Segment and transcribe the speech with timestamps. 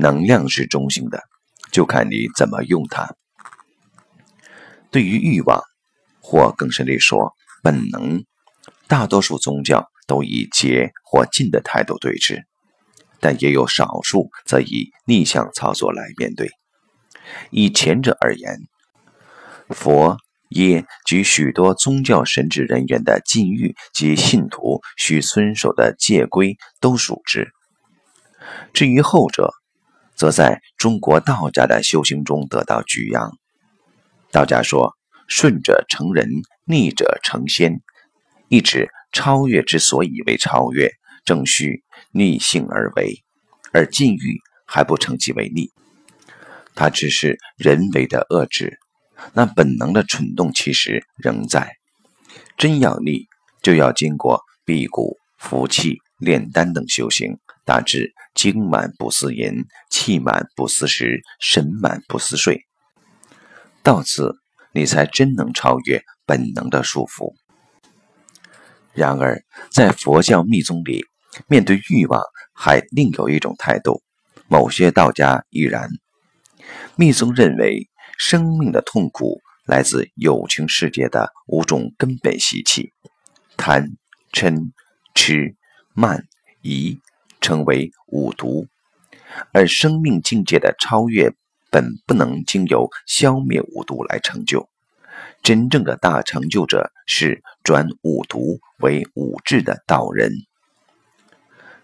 [0.00, 1.22] 能量是中性的，
[1.70, 3.14] 就看你怎么用它。
[4.90, 5.62] 对于欲望，
[6.20, 8.24] 或更深地说，本能，
[8.88, 12.42] 大多数宗教都以结或禁的态度对峙，
[13.20, 16.50] 但也有少数则以逆向操作来面对。
[17.50, 18.58] 以前者而言，
[19.68, 20.16] 佛。
[20.54, 27.52] 耶及许多宗教神职人员的禁欲及信徒需遵守的戒规都属之。
[28.72, 29.52] 至于后者，
[30.20, 33.38] 则在中国道家的修行中得到举扬。
[34.30, 34.94] 道家说
[35.26, 36.28] ：“顺者成人，
[36.66, 37.80] 逆者成仙。”
[38.48, 40.90] 意指超越之所以为超越，
[41.24, 43.24] 正需逆性而为，
[43.72, 45.70] 而禁欲还不称其为逆，
[46.74, 48.78] 它只是人为的遏制。
[49.32, 51.76] 那本能的蠢动其实仍在，
[52.58, 53.26] 真要逆，
[53.62, 62.66] 就要经过辟谷、服气、炼丹等修行，大致精满不思淫，气满不思食，神满不思睡。
[63.82, 64.34] 到此，
[64.72, 67.34] 你才真能超越本能的束缚。
[68.92, 71.04] 然而，在佛教密宗里，
[71.46, 72.22] 面对欲望
[72.54, 74.02] 还另有一种态度，
[74.48, 75.88] 某些道家亦然。
[76.96, 77.88] 密宗认为。
[78.22, 82.92] 生命的痛苦来自有情世界的五种根本习气：
[83.56, 83.86] 贪、
[84.30, 84.72] 嗔、
[85.14, 85.56] 痴、
[85.94, 86.24] 慢、
[86.60, 87.00] 疑，
[87.40, 88.66] 称为五毒。
[89.52, 91.32] 而生命境界的超越，
[91.70, 94.68] 本不能经由消灭五毒来成就。
[95.42, 100.32] 真正的大成就者是转五毒为五智的道人。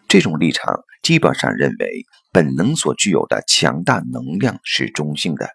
[0.08, 5.50] 这种立场基本上认为，本能所具有的强大能量是中性的。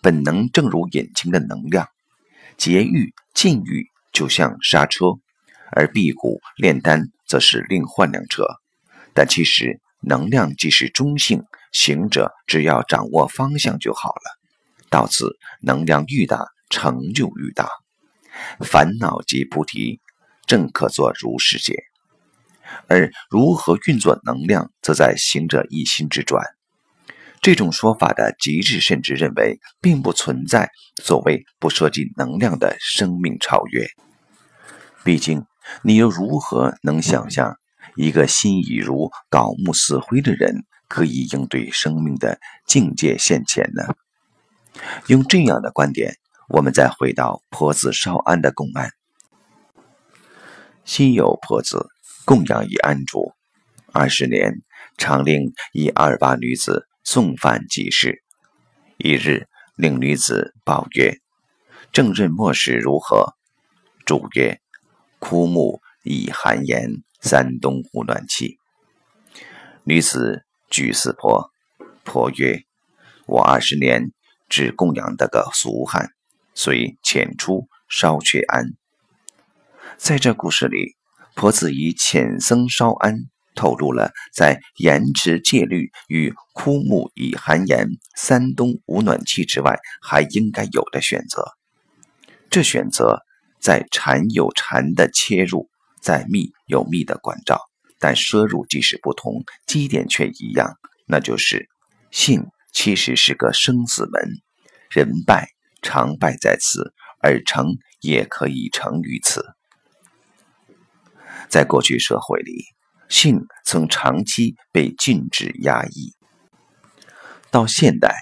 [0.00, 1.88] 本能正如引擎的能量，
[2.56, 5.06] 节欲禁欲就像刹车，
[5.72, 8.44] 而辟谷炼丹则是另换辆车。
[9.18, 14.38] 但其实能量既是中性，行者只要掌握方向就好了。
[14.90, 17.68] 到此，能量愈大，成就愈大。
[18.60, 20.00] 烦恼及菩提
[20.46, 21.82] 正可作如是解。
[22.86, 26.44] 而如何运作能量，则在行者一心之转。
[27.40, 30.70] 这种说法的极致，甚至认为并不存在
[31.02, 33.84] 所谓不涉及能量的生命超越。
[35.02, 35.44] 毕竟，
[35.82, 37.56] 你又如何能想象
[37.96, 43.94] 一个心已如槁木死灰的人可以应对生命的境界现前呢？
[45.06, 46.14] 用这样的观点，
[46.48, 48.90] 我们再回到婆子少安的公案。
[50.84, 51.86] 心有婆子
[52.24, 53.32] 供养一安主，
[53.92, 54.54] 二十年
[54.96, 56.86] 常令一二八女子。
[57.04, 58.22] 送饭即事。
[58.98, 61.16] 一日，令女子报曰
[61.90, 63.32] ：“正任末时如何？”
[64.04, 64.60] 主曰
[65.18, 68.56] ：“枯木已寒言，三冬无暖气。”
[69.84, 71.50] 女子举四婆，
[72.02, 72.62] 婆曰
[73.26, 74.10] ：“我二十年
[74.48, 76.10] 只供养得个俗汉，
[76.54, 78.72] 遂遣出烧却庵。”
[79.98, 80.96] 在这故事里，
[81.34, 83.28] 婆子以遣僧烧庵。
[83.54, 91.44] 透露了在延迟戒律与枯木已寒言、三冬无暖气之外，还应该有的选择。
[92.50, 93.24] 这选择
[93.60, 95.68] 在禅有禅的切入，
[96.02, 97.60] 在密有密的关照，
[97.98, 100.76] 但摄入即使不同，基点却一样，
[101.06, 101.68] 那就是
[102.10, 104.22] 性其实是个生死门，
[104.90, 105.48] 人败
[105.82, 107.66] 常败在此，而成
[108.00, 109.44] 也可以成于此。
[111.48, 112.64] 在过去社会里。
[113.10, 116.12] 性曾长期被禁止压抑，
[117.50, 118.14] 到现代，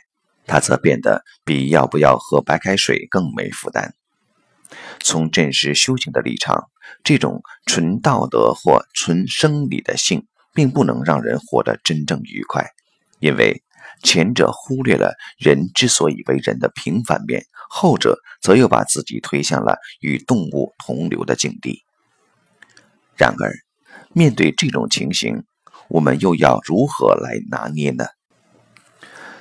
[0.46, 3.95] 它则变得比要不要喝白开水更没负担。
[5.00, 6.68] 从真实修行的立场，
[7.04, 12.66] 这种纯道德或纯生理的性，并不能让人活得真正愉快，
[13.20, 13.62] 因为
[14.02, 21.82] 前者忽略了人之所以为人的平凡面，后者则又把自己推向了与动物同流的境地。
[23.16, 23.52] 然而。
[24.12, 25.44] 面对这种情形，
[25.88, 28.06] 我们又要如何来拿捏呢？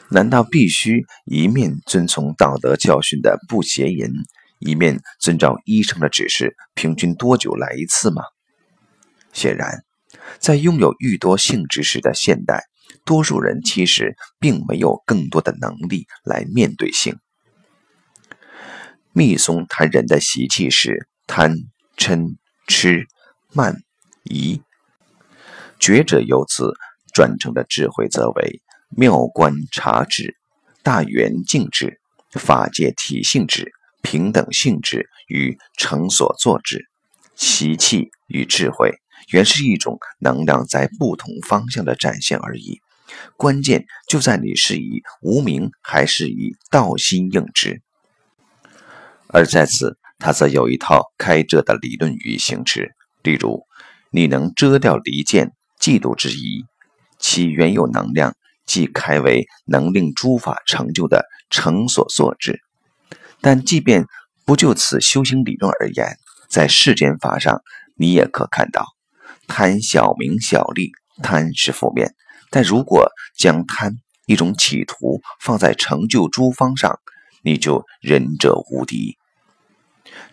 [0.10, 4.10] 难道必须一面遵从道德教训的不邪淫，
[4.60, 8.24] 一面遵照医生的指示，平均多久来一次吗？
[9.34, 9.84] 显然，
[10.40, 12.64] 在拥有愈多性知识的现代，
[13.06, 17.18] 多数人其实并没有更多的能力来面对性。
[19.12, 21.56] 密宗谈人的习气是贪、
[21.98, 22.36] 嗔、
[22.68, 23.08] 痴、
[23.54, 23.78] 慢。
[24.28, 24.60] 疑
[25.80, 26.74] 觉者由此
[27.14, 30.36] 转成的智慧，则为妙观察智、
[30.82, 33.72] 大圆镜智、法界体性智、
[34.06, 36.86] 平等性质与成所作智。
[37.36, 38.92] 习气与智慧
[39.32, 42.80] 原是一种能量在不同方向的展现而已，
[43.36, 47.82] 关键就在你是以无名还是以道心应之。
[49.28, 52.94] 而在此，他则有一套开遮的理论与行之。
[53.24, 53.64] 例如，
[54.12, 56.64] 你能遮掉离间、嫉妒之疑，
[57.20, 58.36] 其原有能量
[58.66, 62.62] 即开为能令诸法成就的成所作之。
[63.42, 64.06] 但即便
[64.46, 66.18] 不就此修行理论而言，
[66.50, 67.62] 在世间法上，
[67.96, 68.86] 你也可看到，
[69.48, 70.92] 贪小名小利，
[71.22, 72.16] 贪是负面。
[72.50, 73.96] 但如果将贪
[74.26, 77.00] 一种企图放在成就诸方上，
[77.44, 79.18] 你就仁者无敌。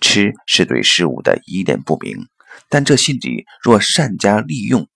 [0.01, 2.29] 痴是对事物的依恋不明，
[2.69, 4.87] 但这心理若善加利用，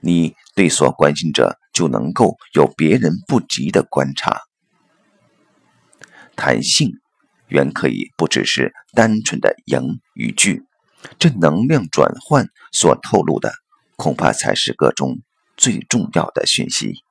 [0.00, 4.40] 你对所关心者就能够有别人不及的观察。
[6.36, 6.92] 谈性，
[7.48, 10.64] 原可以不只是单纯的赢与拒，
[11.18, 13.52] 这能量转换所透露的，
[13.96, 15.18] 恐怕才是个中
[15.56, 17.05] 最重要的讯息。